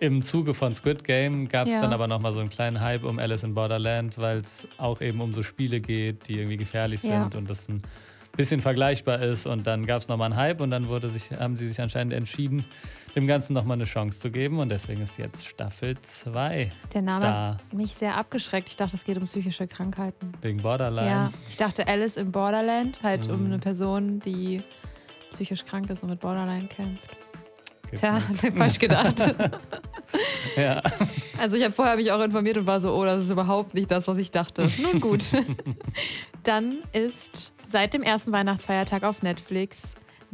[0.00, 1.80] Im Zuge von Squid Game gab es Ja.
[1.80, 5.20] dann aber nochmal so einen kleinen Hype um Alice in Borderland, weil es auch eben
[5.20, 7.22] um so Spiele geht, die irgendwie gefährlich Ja.
[7.22, 7.82] sind und das ein
[8.36, 9.46] bisschen vergleichbar ist.
[9.46, 12.14] Und dann gab es nochmal einen Hype und dann wurde sich, haben sie sich anscheinend
[12.14, 12.64] entschieden,
[13.14, 14.58] dem Ganzen nochmal eine Chance zu geben.
[14.58, 18.68] Und deswegen ist jetzt Staffel 2 Der Name da, hat mich sehr abgeschreckt.
[18.68, 20.32] Ich dachte, es geht um psychische Krankheiten.
[20.40, 21.08] wegen Borderline.
[21.08, 23.46] Ja, ich dachte Alice in Borderland, halt um Mhm.
[23.46, 24.62] eine Person, die
[25.30, 27.08] psychisch krank ist und mit Borderline kämpft.
[27.90, 28.56] geht's Tja, nicht.
[28.56, 29.34] falsch gedacht.
[30.56, 30.82] Ja.
[31.38, 33.90] Also ich habe vorher mich auch informiert und war so, oh, das ist überhaupt nicht
[33.90, 34.68] das, was ich dachte.
[34.82, 35.24] Nun gut.
[36.42, 39.80] Dann ist seit dem ersten Weihnachtsfeiertag auf Netflix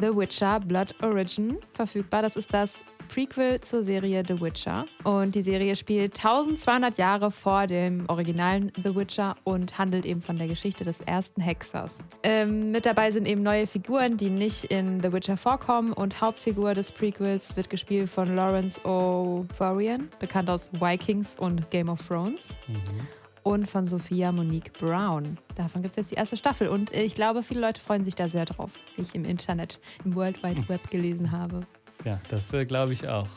[0.00, 2.22] The Witcher Blood Origin verfügbar.
[2.22, 2.74] Das ist das
[3.08, 4.86] Prequel zur Serie The Witcher.
[5.04, 10.38] Und die Serie spielt 1200 Jahre vor dem originalen The Witcher und handelt eben von
[10.38, 12.04] der Geschichte des ersten Hexers.
[12.22, 15.92] Ähm, mit dabei sind eben neue Figuren, die nicht in The Witcher vorkommen.
[15.92, 22.06] Und Hauptfigur des Prequels wird gespielt von Lawrence O'Florian, bekannt aus Vikings und Game of
[22.06, 22.56] Thrones.
[22.68, 22.78] Mhm.
[23.42, 25.38] Und von Sophia Monique Brown.
[25.54, 26.68] Davon gibt es jetzt die erste Staffel.
[26.68, 30.14] Und ich glaube, viele Leute freuen sich da sehr drauf, wie ich im Internet, im
[30.14, 31.60] World Wide Web gelesen habe.
[32.04, 33.28] Ja, das äh, glaube ich auch.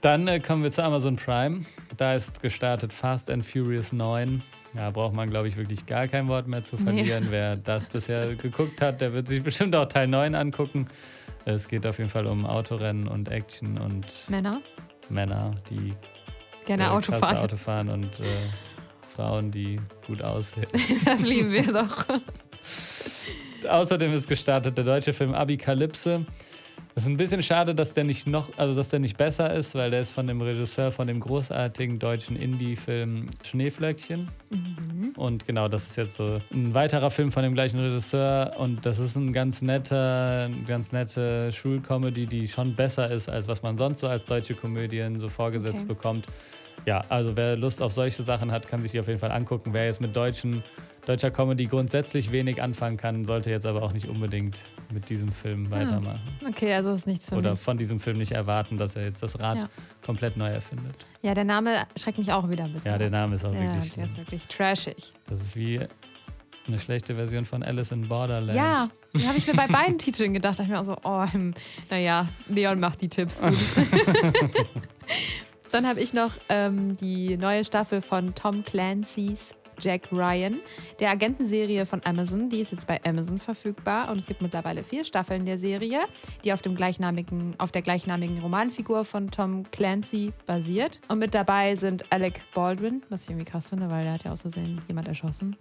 [0.00, 1.64] Dann äh, kommen wir zu Amazon Prime.
[1.96, 4.42] Da ist gestartet Fast and Furious 9.
[4.74, 6.82] Ja, braucht man, glaube ich, wirklich gar kein Wort mehr zu Nee.
[6.84, 7.26] verlieren.
[7.30, 10.86] Wer das bisher geguckt hat, der wird sich bestimmt auch Teil 9 angucken.
[11.46, 14.60] Es geht auf jeden Fall um Autorennen und Action und Männer,
[15.08, 15.94] Männer, die
[16.66, 17.36] gerne äh, Auto fahren.
[17.38, 18.24] Auto fahren und äh,
[19.16, 20.66] Frauen, die gut aussehen.
[21.04, 22.04] Das lieben wir doch.
[23.68, 26.24] Außerdem ist gestartet der deutsche Film Abikalypse.
[26.94, 29.74] Es ist ein bisschen schade, dass der nicht noch, also dass der nicht besser ist,
[29.74, 34.28] weil der ist von dem Regisseur von dem großartigen deutschen Indie-Film Schneeflöckchen.
[35.16, 38.98] Und genau, das ist jetzt so ein weiterer Film von dem gleichen Regisseur und das
[38.98, 44.00] ist ein ganz netter, ganz nette Schulcomedy, die schon besser ist, als was man sonst
[44.00, 45.84] so als deutsche Komödien so vorgesetzt Okay.
[45.86, 46.26] bekommt.
[46.86, 49.74] Ja, also wer Lust auf solche Sachen hat, kann sich die auf jeden Fall angucken.
[49.74, 50.62] Wer jetzt mit deutschen,
[51.04, 55.68] deutscher Comedy grundsätzlich wenig anfangen kann, sollte jetzt aber auch nicht unbedingt mit diesem Film
[55.70, 56.20] weitermachen.
[56.48, 57.60] Okay, also ist nichts für Oder mich.
[57.60, 59.68] von diesem Film nicht erwarten, dass er jetzt das Rad Ja.
[60.04, 61.04] komplett neu erfindet.
[61.22, 62.92] Ja, der Name schreckt mich auch wieder ein bisschen.
[62.92, 63.10] Ja, der.
[63.10, 63.94] Name ist auch ja, wirklich.
[63.94, 65.12] der ist wirklich trashig.
[65.28, 65.80] Das ist wie
[66.68, 68.54] eine schlechte Version von Alice in Borderland.
[68.56, 70.60] Ja, die habe ich mir bei beiden Titeln gedacht.
[70.60, 71.52] Da dachte ich mir auch so, oh, hm,
[71.90, 73.52] naja, Leon macht die Tipps gut.
[75.72, 80.60] Dann habe ich noch ähm, die neue Staffel von Tom Clancy's Jack Ryan,
[81.00, 82.48] der Agentenserie von Amazon.
[82.48, 86.00] Die ist jetzt bei Amazon verfügbar und es gibt mittlerweile vier Staffeln der Serie,
[86.44, 91.00] die auf, dem gleichnamigen, auf der gleichnamigen Romanfigur von Tom Clancy basiert.
[91.08, 94.32] Und mit dabei sind Alec Baldwin, was ich irgendwie krass finde, weil der hat ja
[94.32, 95.56] aus Versehen jemand erschossen.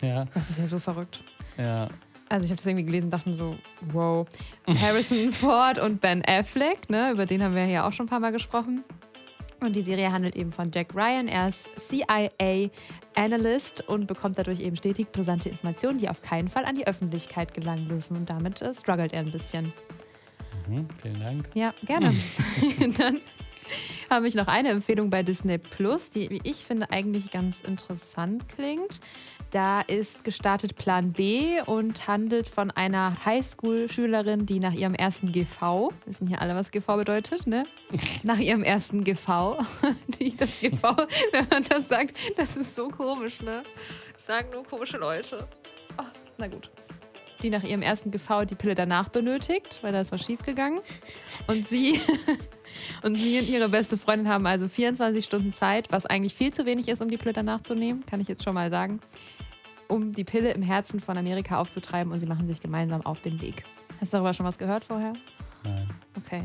[0.00, 1.22] Ja, Das ist ja so verrückt.
[1.58, 1.88] ja.
[2.28, 3.56] Also ich habe das irgendwie gelesen und dachte mir so,
[3.92, 4.26] wow.
[4.66, 8.20] Harrison Ford und Ben Affleck, ne, über den haben wir ja auch schon ein paar
[8.20, 8.84] Mal gesprochen.
[9.60, 11.26] Und die Serie handelt eben von Jack Ryan.
[11.26, 16.76] Er ist CIA-Analyst und bekommt dadurch eben stetig brisante Informationen, die auf keinen Fall an
[16.76, 18.16] die Öffentlichkeit gelangen dürfen.
[18.16, 19.72] Und damit äh, struggelt er ein bisschen.
[20.68, 21.48] Mhm, vielen Dank.
[21.54, 22.14] Ja, gerne.
[22.98, 23.20] Dann
[24.10, 28.48] habe ich noch eine Empfehlung bei Disney Plus, die, wie ich finde, eigentlich ganz interessant
[28.48, 29.00] klingt.
[29.50, 35.90] Da ist gestartet Plan B und handelt von einer Highschool-Schülerin, die nach ihrem ersten GV,
[36.04, 37.64] wissen hier alle, was GV bedeutet, ne?
[38.22, 39.58] Nach ihrem ersten GV,
[40.20, 40.96] die das GV,
[41.32, 43.62] wenn man das sagt, das ist so komisch, ne?
[44.12, 45.48] Das sagen nur komische Leute.
[45.98, 46.04] Oh,
[46.36, 46.70] na gut.
[47.42, 50.80] Die nach ihrem ersten GV die Pille danach benötigt, weil da ist was schiefgegangen.
[51.46, 52.00] Und sie
[53.02, 56.66] und sie und ihre beste Freundin haben also 24 Stunden Zeit, was eigentlich viel zu
[56.66, 59.00] wenig ist, um die Pille danach zu nehmen, kann ich jetzt schon mal sagen,
[59.88, 63.40] um die Pille im Herzen von Amerika aufzutreiben und sie machen sich gemeinsam auf den
[63.40, 63.64] Weg.
[64.00, 65.14] Hast du darüber schon was gehört vorher?
[65.64, 65.88] Nein.
[66.16, 66.42] Okay.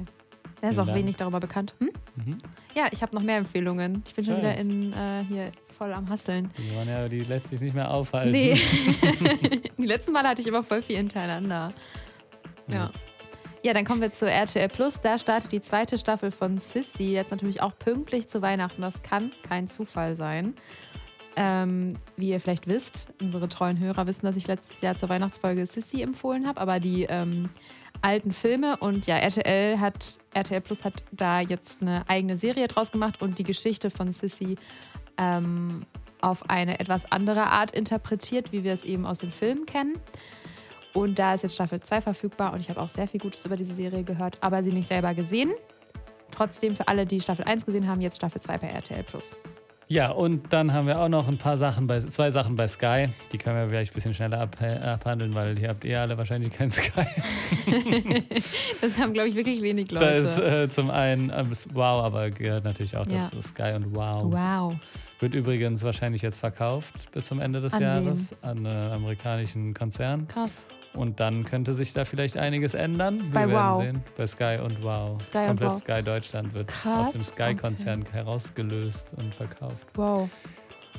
[0.62, 0.97] Da ist Vielen auch Dank.
[0.97, 1.73] wenig darüber bekannt.
[1.79, 1.89] Hm?
[2.15, 2.38] Mhm.
[2.73, 4.01] Ja, ich habe noch mehr Empfehlungen.
[4.07, 4.65] Ich bin schon wieder Scheiß.
[4.65, 6.51] in, äh, hier voll am Hasseln.
[6.57, 8.31] Die, waren ja, die lässt sich nicht mehr aufhalten.
[8.31, 8.53] Nee.
[9.77, 11.73] die letzten Male hatte ich immer voll viel hintereinander.
[12.67, 12.86] Ja.
[12.86, 13.07] Jetzt.
[13.65, 14.99] Ja, dann kommen wir zu RTL Plus.
[14.99, 17.13] Da startet die zweite Staffel von Sissy.
[17.13, 18.82] Jetzt natürlich auch pünktlich zu Weihnachten.
[18.82, 20.56] Das kann kein Zufall sein.
[21.38, 25.65] Ähm, wie ihr vielleicht wisst, unsere treuen Hörer wissen, dass ich letztes Jahr zur Weihnachtsfolge
[25.65, 27.49] Sissy empfohlen habe, aber die ähm,
[28.02, 32.91] alten Filme und ja, RTL hat, RTL Plus hat da jetzt eine eigene Serie draus
[32.91, 34.58] gemacht und die Geschichte von Sissy
[35.17, 35.86] ähm,
[36.19, 39.99] auf eine etwas andere Art interpretiert, wie wir es eben aus den Filmen kennen.
[40.93, 43.56] Und da ist jetzt Staffel 2 verfügbar und ich habe auch sehr viel Gutes über
[43.56, 45.51] diese Serie gehört, aber sie nicht selber gesehen.
[46.36, 49.36] Trotzdem für alle, die Staffel 1 gesehen haben, jetzt Staffel 2 bei RTL Plus.
[49.89, 53.10] Ja, und dann haben wir auch noch ein paar Sachen bei, zwei Sachen bei Sky.
[53.32, 56.51] Die können wir vielleicht ein bisschen schneller ab, abhandeln, weil ihr habt eh alle wahrscheinlich
[56.53, 57.06] kein Sky.
[58.82, 60.23] Das haben, glaube ich, wirklich wenig Da Leute.
[60.23, 63.23] ist äh, zum einen ist Wow, aber gehört natürlich auch Ja.
[63.23, 63.41] dazu.
[63.41, 64.23] Sky und Wow.
[64.34, 64.75] wow.
[65.19, 70.27] Wird übrigens wahrscheinlich jetzt verkauft bis zum Ende des An Jahres an einen amerikanischen Konzern.
[70.27, 70.65] Krass.
[70.95, 73.19] Und dann könnte sich da vielleicht einiges ändern.
[73.19, 73.82] Wir Bei werden Wow.
[73.82, 74.03] sehen.
[74.15, 75.21] Bei Sky und Wow.
[75.23, 75.77] Sky und Komplett Wow.
[75.79, 79.88] Sky Deutschland wird Krass, aus dem Sky-Konzern herausgelöst und verkauft.
[79.95, 80.29] Wow.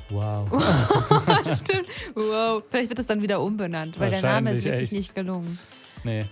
[0.09, 0.47] Wow.
[1.59, 1.87] Stimmt.
[2.13, 2.61] Wow.
[2.69, 4.91] Vielleicht wird es dann wieder umbenannt, weil der Name ist wirklich echt.
[4.93, 5.57] nicht gelungen.
[6.03, 6.25] Nee.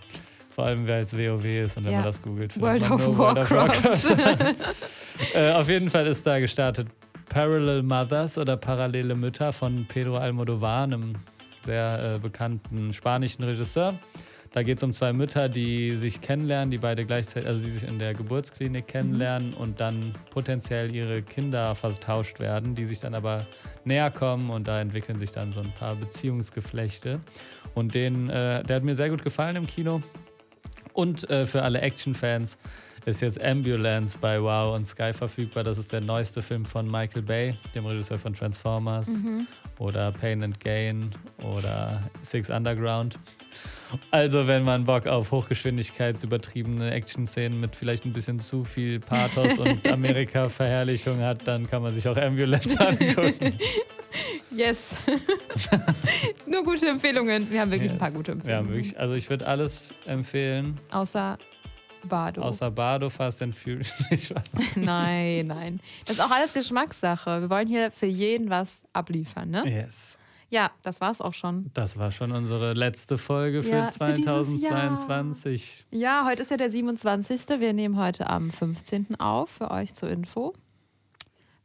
[0.49, 1.97] Vor allem, wer als WoW ist und wenn Ja.
[1.99, 2.59] man das googelt.
[2.61, 4.17] World of nur World of Warcraft.
[4.17, 4.55] Warcraft.
[5.33, 6.87] äh, auf jeden Fall ist da gestartet
[7.29, 11.13] Parallel Mothers oder Parallele Mütter von Pedro Almodovar, einem
[11.65, 13.99] sehr äh, bekannten spanischen Regisseur.
[14.53, 17.89] Da geht es um zwei Mütter, die sich kennenlernen, die beide gleichzeitig, also die sich
[17.89, 23.45] in der Geburtsklinik kennenlernen und dann potenziell ihre Kinder vertauscht werden, die sich dann aber
[23.83, 27.19] näher kommen und da entwickeln sich dann so ein paar Beziehungsgeflechte.
[27.73, 30.01] Und den, äh, der hat mir sehr gut gefallen im Kino.
[30.93, 32.59] Und äh, für alle Action-Fans
[33.05, 35.63] ist jetzt Ambulance bei Wow und Sky verfügbar.
[35.63, 39.09] Das ist der neueste Film von Michael Bay, dem Regisseur von Transformers
[39.79, 43.17] oder Pain and Gain oder Six Underground.
[44.09, 49.87] Also, wenn man Bock auf hochgeschwindigkeitsübertriebene Action-Szenen mit vielleicht ein bisschen zu viel Pathos und
[49.91, 53.57] Amerika-Verherrlichung hat, dann kann man sich auch Ambulance angucken.
[54.55, 54.91] Yes.
[56.45, 57.49] Nur gute Empfehlungen.
[57.49, 58.17] Wir haben wirklich ein paar Yes.
[58.17, 58.69] gute Ja, Empfehlungen.
[58.69, 58.99] wirklich.
[58.99, 61.39] Also, ich würde alles empfehlen, Außer
[62.07, 62.41] Bardo.
[62.41, 63.91] außer Bardo, Fast and Furious.
[64.75, 65.79] Nein, nein.
[66.05, 67.41] Das ist auch alles Geschmackssache.
[67.41, 69.63] Wir wollen hier für jeden was abliefern, ne?
[69.67, 70.17] Yes.
[70.49, 71.71] Ja, das war's auch schon.
[71.73, 74.95] Das war schon unsere letzte Folge für Ja, für dieses Jahr.
[74.95, 75.85] 2022.
[75.89, 77.59] Ja, heute ist ja der 27.
[77.59, 79.19] Wir nehmen heute am 15.
[79.19, 80.53] auf, für euch zur Info.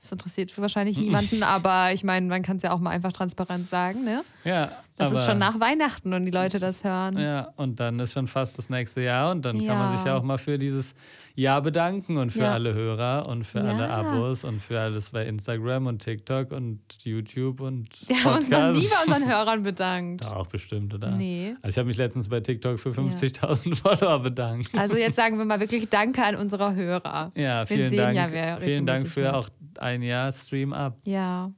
[0.00, 3.68] Das interessiert wahrscheinlich niemanden, aber ich meine, man kann es ja auch mal einfach transparent
[3.68, 4.24] sagen, ne?
[4.44, 7.16] Ja, Das aber, ist schon nach Weihnachten und die Leute das hören.
[7.18, 9.96] Ja, und dann ist schon fast das nächste Jahr und dann kann man Ja.
[9.98, 10.94] sich ja auch mal für dieses
[11.36, 12.52] Jahr bedanken und für Ja.
[12.54, 13.90] alle Hörer und für alle Ja.
[13.90, 18.58] Abos und für alles bei Instagram und TikTok und YouTube und Wir haben uns noch
[18.58, 18.80] Podcast.
[18.80, 20.24] nie bei unseren Hörern bedankt.
[20.24, 21.12] Doch, bestimmt, oder?
[21.12, 21.54] Nee.
[21.62, 24.70] Also ich habe mich letztens bei TikTok für 50.000 Follower bedankt.
[24.76, 27.30] Also jetzt sagen wir mal wirklich Danke an unsere Hörer.
[27.36, 28.16] Ja, Wir vielen sehen Dank.
[28.16, 29.34] ja, wer vielen Dank für hört.
[29.34, 30.96] auch ein Jahr Stream Up.
[31.04, 31.52] Ja,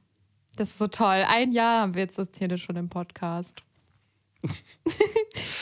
[0.55, 1.25] das ist so toll.
[1.27, 3.63] Ein Jahr haben wir jetzt das hier schon im Podcast.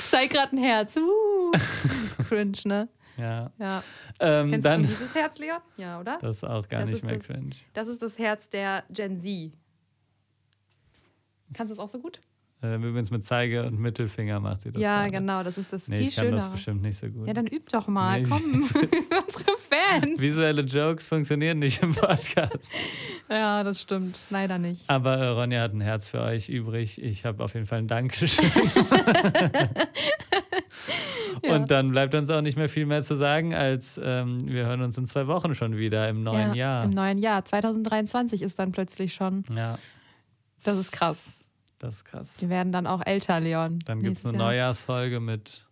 [0.09, 0.95] Zeig gerade ein Herz.
[0.95, 1.51] Uh.
[2.27, 2.89] Cringe, ne?
[3.17, 3.51] Ja.
[3.57, 3.83] Ja.
[4.19, 5.59] Ähm, Kennst du dann, schon dieses Herz, Leon?
[5.77, 6.17] Ja, oder?
[6.21, 7.55] das ist auch gar Das nicht mehr das- cringe.
[7.73, 9.51] Das ist das Herz der Gen Z.
[11.53, 12.21] Kannst du es auch so gut?
[12.61, 14.81] Übrigens mit Zeige und Mittelfinger macht sie das.
[14.81, 15.11] ja, gerade.
[15.11, 16.35] genau, das ist das Nee, viel ich kann schöner.
[16.37, 17.25] das bestimmt nicht so gut.
[17.25, 18.21] Ja, dann üb doch mal.
[18.21, 20.19] Nee, Komm, unsere Fans.
[20.19, 22.69] Visuelle Jokes funktionieren nicht im Podcast.
[23.31, 24.19] Ja, das stimmt.
[24.31, 24.89] Leider nicht.
[24.89, 26.99] Aber äh, Ronja hat ein Herz für euch übrig.
[26.99, 28.43] Ich habe auf jeden Fall ein Dankeschön.
[31.43, 31.55] Ja.
[31.55, 34.81] Und dann bleibt uns auch nicht mehr viel mehr zu sagen, als ähm, wir hören
[34.81, 36.83] uns in zwei Wochen schon wieder im neuen ja, Jahr.
[36.85, 37.45] Im neuen Jahr.
[37.45, 39.45] 2023 ist dann plötzlich schon.
[39.55, 39.77] ja,
[40.63, 41.25] Das ist krass.
[41.79, 42.35] Das ist krass.
[42.39, 43.79] Wir werden dann auch älter, Leon.
[43.85, 44.47] Dann gibt es eine Jahr.
[44.47, 45.63] Neujahrsfolge mit,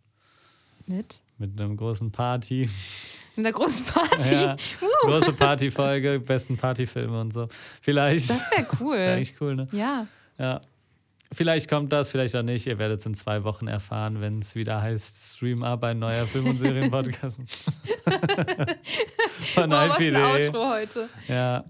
[0.88, 1.22] Mit?
[1.38, 2.70] mit einem großen Party.
[3.36, 4.34] In der großen Party.
[4.34, 7.48] Ja, Uh, große Partyfolge, besten Partyfilme und so.
[7.82, 8.30] Vielleicht.
[8.32, 8.98] das wäre Wäre cool.
[8.98, 9.68] eigentlich cool, ne?
[9.72, 10.08] Ja.
[10.40, 10.62] Ja.
[11.34, 12.68] Vielleicht kommt das, vielleicht auch nicht.
[12.68, 16.26] Ihr werdet es in zwei Wochen erfahren, wenn es wieder heißt Stream Up, ein neuer
[16.26, 17.42] Film- und Serienpodcast.
[19.54, 20.16] Von Boah, was ein.
[20.48, 21.10] Outro heute.
[21.28, 21.66] Ja,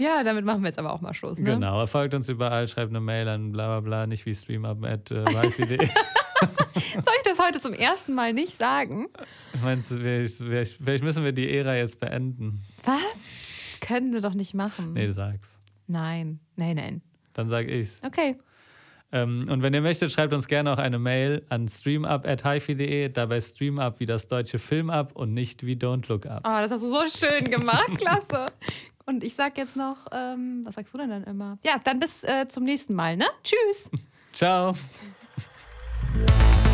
[0.00, 1.38] Ja, damit machen wir jetzt aber auch mal Schluss.
[1.38, 1.54] Ne?
[1.54, 1.80] genau.
[1.80, 5.10] Er folgt uns überall, schreibt eine Mail an bla bla bla, nicht wie streamup at
[5.10, 5.24] äh.
[6.44, 9.06] Soll ich das heute zum ersten Mal nicht sagen?
[9.62, 12.62] Meinst du, vielleicht, vielleicht müssen wir die Ära jetzt beenden?
[12.84, 13.00] Was?
[13.80, 14.92] Können wir doch nicht machen.
[14.92, 15.58] Nee, sag's.
[15.86, 16.40] Nein.
[16.56, 17.02] Nein, nein.
[17.32, 18.00] Dann sag ich's.
[18.04, 18.36] Okay.
[19.12, 24.00] Ähm, und wenn ihr möchtet, schreibt uns gerne auch eine Mail an streamup.hifi.de, dabei streamup
[24.00, 26.42] wie das deutsche Filmup und nicht wie Don't Look Up.
[26.44, 27.88] Oh, das hast du so schön gemacht.
[27.98, 28.46] Klasse.
[29.08, 31.58] Und ich sag jetzt noch, ähm, was sagst du denn dann immer?
[31.64, 33.26] Ja, dann bis äh, zum nächsten Mal, ne?
[33.44, 33.88] Tschüss.
[34.32, 34.74] Ciao.